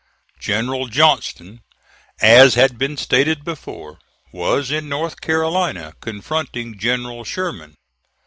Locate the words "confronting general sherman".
6.01-7.75